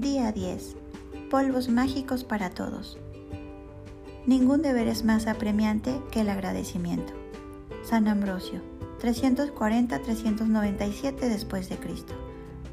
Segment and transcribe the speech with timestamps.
[0.00, 0.76] Día 10.
[1.28, 2.98] Polvos mágicos para todos.
[4.26, 7.12] Ningún deber es más apremiante que el agradecimiento.
[7.82, 8.60] San Ambrosio,
[9.02, 12.14] 340-397 después de Cristo.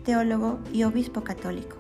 [0.04, 1.78] Teólogo y obispo católico.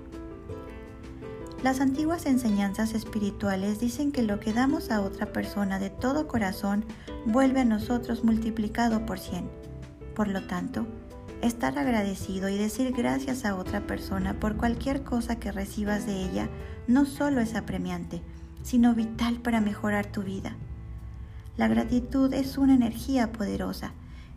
[1.62, 6.86] Las antiguas enseñanzas espirituales dicen que lo que damos a otra persona de todo corazón
[7.28, 9.48] vuelve a nosotros multiplicado por cien.
[10.16, 10.88] Por lo tanto,
[11.42, 16.50] Estar agradecido y decir gracias a otra persona por cualquier cosa que recibas de ella
[16.88, 18.22] no solo es apremiante,
[18.64, 20.56] sino vital para mejorar tu vida.
[21.58, 23.94] La gratitud es una energía poderosa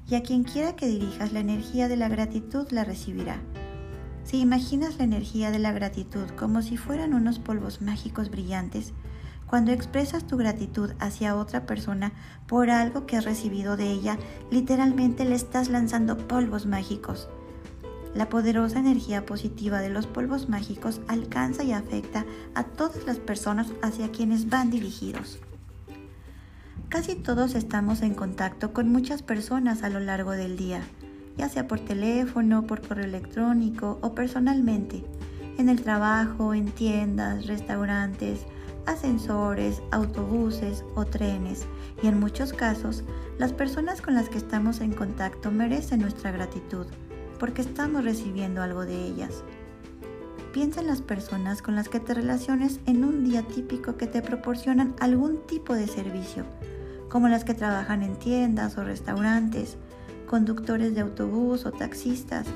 [0.08, 3.40] y a quien quiera que dirijas la energía de la gratitud la recibirá.
[4.24, 8.92] Si imaginas la energía de la gratitud como si fueran unos polvos mágicos brillantes,
[9.48, 12.12] cuando expresas tu gratitud hacia otra persona
[12.46, 14.18] por algo que has recibido de ella,
[14.50, 17.28] literalmente le estás lanzando polvos mágicos.
[18.14, 23.68] La poderosa energía positiva de los polvos mágicos alcanza y afecta a todas las personas
[23.82, 25.38] hacia quienes van dirigidos.
[26.88, 30.80] Casi todos estamos en contacto con muchas personas a lo largo del día,
[31.36, 35.04] ya sea por teléfono, por correo electrónico o personalmente,
[35.58, 38.46] en el trabajo, en tiendas, restaurantes,
[38.88, 41.66] ascensores, autobuses o trenes
[42.02, 43.04] y en muchos casos
[43.36, 46.86] las personas con las que estamos en contacto merecen nuestra gratitud
[47.38, 49.44] porque estamos recibiendo algo de ellas.
[50.54, 54.22] Piensa en las personas con las que te relaciones en un día típico que te
[54.22, 56.44] proporcionan algún tipo de servicio,
[57.10, 59.76] como las que trabajan en tiendas o restaurantes,
[60.26, 62.46] conductores de autobús o taxistas,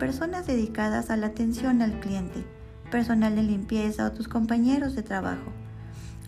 [0.00, 2.44] personas dedicadas a la atención al cliente,
[2.90, 5.52] personal de limpieza o tus compañeros de trabajo.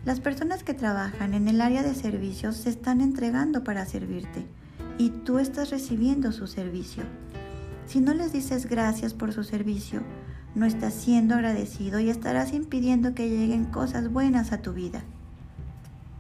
[0.05, 4.47] Las personas que trabajan en el área de servicios se están entregando para servirte
[4.97, 7.03] y tú estás recibiendo su servicio.
[7.87, 10.01] Si no les dices gracias por su servicio,
[10.55, 15.03] no estás siendo agradecido y estarás impidiendo que lleguen cosas buenas a tu vida.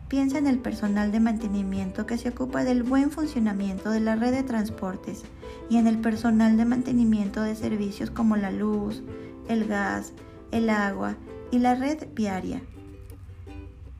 [0.08, 4.32] Piensa en el personal de mantenimiento que se ocupa del buen funcionamiento de la red
[4.32, 5.22] de transportes
[5.70, 9.02] y en el personal de mantenimiento de servicios como la luz,
[9.48, 10.12] el gas,
[10.50, 11.16] el agua
[11.50, 12.60] y la red viaria.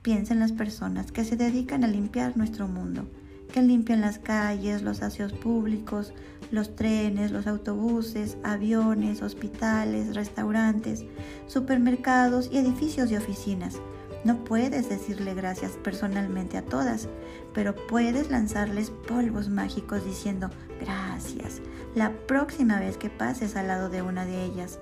[0.03, 3.07] Piensa en las personas que se dedican a limpiar nuestro mundo,
[3.53, 6.15] que limpian las calles, los aseos públicos,
[6.51, 11.05] los trenes, los autobuses, aviones, hospitales, restaurantes,
[11.47, 13.77] supermercados y edificios de oficinas.
[14.25, 17.09] No puedes decirle gracias personalmente a todas,
[17.53, 20.49] pero puedes lanzarles polvos mágicos diciendo
[20.81, 21.61] gracias
[21.95, 24.79] la próxima vez que pases al lado de una de ellas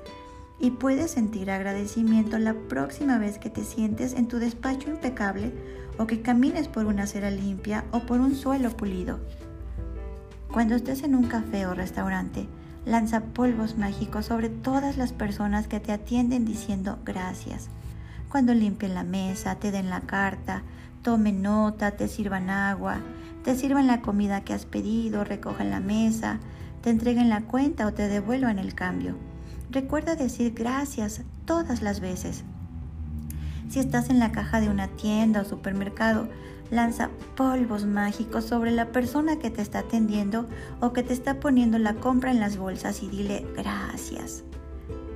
[0.61, 5.53] y puedes sentir agradecimiento la próxima vez que te sientes en tu despacho impecable
[5.99, 9.21] o que camines por una acera limpia o por un suelo pulido.
[10.53, 12.49] Cuando estés en un café o restaurante,
[12.85, 17.69] lanza polvos mágicos sobre todas las personas que te atienden diciendo gracias.
[18.29, 20.63] Cuando limpien la mesa, te den la carta,
[21.03, 22.99] tomen nota, te sirvan agua,
[23.45, 26.39] te sirvan la comida que has pedido, recojan la mesa,
[26.83, 29.17] te entreguen la cuenta o te devuelvan el cambio.
[29.71, 32.45] Recuerda decir gracias todas las veces.
[33.69, 36.27] Si estás en la caja de una tienda o supermercado,
[36.71, 40.49] lanza polvos mágicos sobre la persona que te está atendiendo
[40.81, 44.43] o que te está poniendo la compra en las bolsas y dile gracias.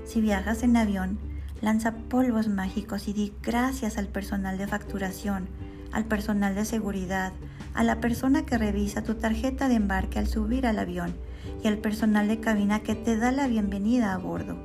[0.05, 1.19] Si viajas en avión,
[1.63, 5.49] lanza polvos mágicos y di gracias al personal de facturación,
[5.93, 7.33] al personal de seguridad,
[7.73, 11.15] a la persona que revisa tu tarjeta de embarque al subir al avión
[11.63, 14.57] y al personal de cabina que te da la bienvenida a bordo.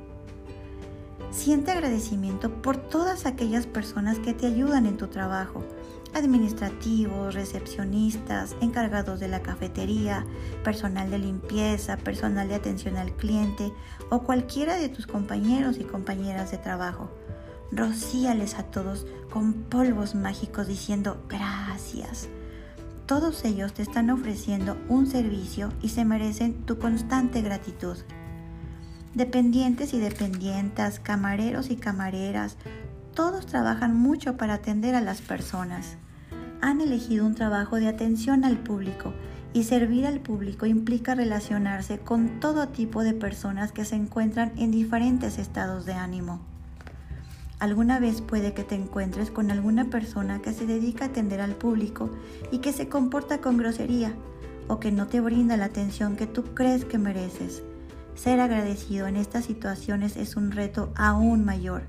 [1.30, 5.62] Siente agradecimiento por todas aquellas personas que te ayudan en tu trabajo,
[6.14, 10.26] administrativos, recepcionistas, encargados de la cafetería,
[10.64, 13.72] personal de limpieza, personal de atención al cliente
[14.10, 17.10] o cualquiera de tus compañeros y compañeras de trabajo.
[17.70, 22.30] Rocíales a todos con polvos mágicos diciendo gracias.
[23.08, 27.96] Todos ellos te están ofreciendo un servicio y se merecen tu constante gratitud.
[29.14, 32.58] Dependientes y dependientas, camareros y camareras,
[33.14, 35.96] todos trabajan mucho para atender a las personas.
[36.60, 39.14] Han elegido un trabajo de atención al público
[39.54, 44.70] y servir al público implica relacionarse con todo tipo de personas que se encuentran en
[44.70, 46.57] diferentes estados de ánimo.
[47.58, 51.56] Alguna vez puede que te encuentres con alguna persona que se dedica a atender al
[51.56, 52.10] público
[52.52, 54.14] y que se comporta con grosería
[54.68, 57.64] o que no te brinda la atención que tú crees que mereces.
[58.14, 61.82] Ser agradecido en estas situaciones es un reto aún mayor,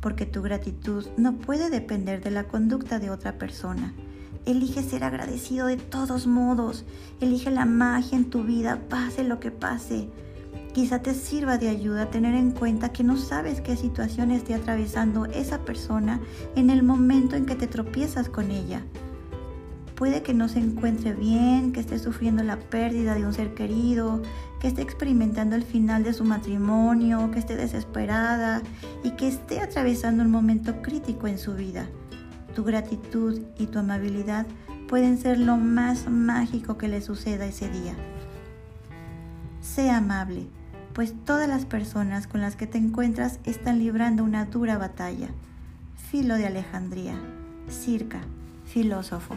[0.00, 3.92] porque tu gratitud no puede depender de la conducta de otra persona.
[4.44, 6.84] Elige ser agradecido de todos modos.
[7.20, 10.08] Elige la magia en tu vida, pase lo que pase.
[10.72, 15.26] Quizá te sirva de ayuda tener en cuenta que no sabes qué situación esté atravesando
[15.26, 16.18] esa persona
[16.56, 18.82] en el momento en que te tropiezas con ella.
[19.96, 24.22] Puede que no se encuentre bien, que esté sufriendo la pérdida de un ser querido,
[24.60, 28.62] que esté experimentando el final de su matrimonio, que esté desesperada
[29.04, 31.86] y que esté atravesando un momento crítico en su vida.
[32.54, 34.46] Tu gratitud y tu amabilidad
[34.88, 37.94] pueden ser lo más mágico que le suceda ese día.
[39.60, 40.46] Sé amable
[40.92, 45.28] pues todas las personas con las que te encuentras están librando una dura batalla.
[46.10, 47.14] Filo de Alejandría,
[47.68, 48.20] Circa,
[48.66, 49.34] filósofo.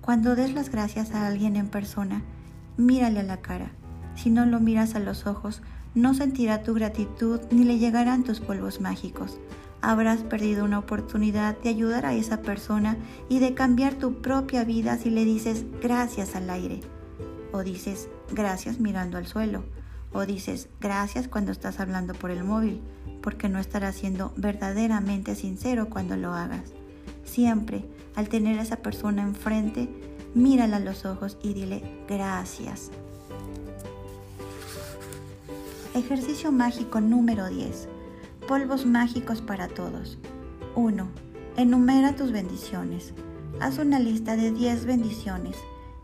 [0.00, 2.22] Cuando des las gracias a alguien en persona,
[2.76, 3.70] mírale a la cara.
[4.14, 5.60] Si no lo miras a los ojos,
[5.94, 9.38] no sentirá tu gratitud ni le llegarán tus polvos mágicos.
[9.82, 12.96] Habrás perdido una oportunidad de ayudar a esa persona
[13.28, 16.80] y de cambiar tu propia vida si le dices gracias al aire
[17.54, 19.62] o dices gracias mirando al suelo,
[20.12, 22.80] o dices gracias cuando estás hablando por el móvil,
[23.22, 26.72] porque no estarás siendo verdaderamente sincero cuando lo hagas.
[27.22, 27.84] Siempre,
[28.16, 29.88] al tener a esa persona enfrente,
[30.34, 32.90] mírala a los ojos y dile gracias.
[35.94, 37.88] Ejercicio mágico número 10.
[38.48, 40.18] Polvos mágicos para todos.
[40.74, 41.08] 1.
[41.56, 43.14] Enumera tus bendiciones.
[43.60, 45.56] Haz una lista de 10 bendiciones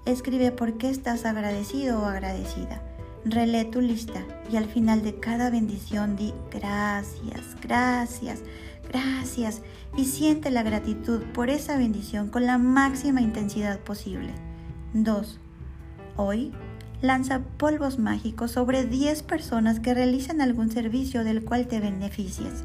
[0.07, 2.83] Escribe por qué estás agradecido o agradecida.
[3.25, 8.41] Relee tu lista y al final de cada bendición di gracias, gracias,
[8.89, 9.61] gracias
[9.97, 14.33] y siente la gratitud por esa bendición con la máxima intensidad posible.
[14.95, 15.39] 2.
[16.17, 16.53] Hoy
[17.03, 22.65] lanza polvos mágicos sobre 10 personas que realizan algún servicio del cual te beneficies.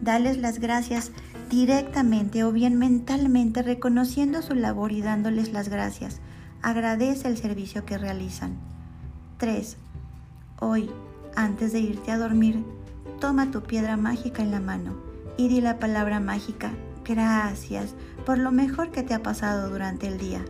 [0.00, 1.10] Dales las gracias
[1.50, 6.20] directamente o bien mentalmente reconociendo su labor y dándoles las gracias.
[6.62, 8.56] Agradece el servicio que realizan.
[9.38, 9.76] 3.
[10.60, 10.90] Hoy,
[11.36, 12.64] antes de irte a dormir,
[13.20, 14.94] toma tu piedra mágica en la mano
[15.36, 16.72] y di la palabra mágica
[17.08, 17.94] gracias
[18.26, 20.44] por lo mejor que te ha pasado durante el día.